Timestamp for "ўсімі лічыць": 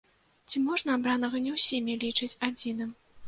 1.57-2.31